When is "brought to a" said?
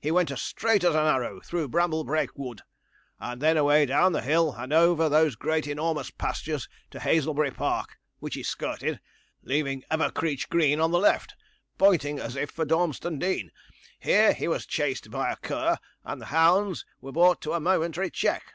17.12-17.60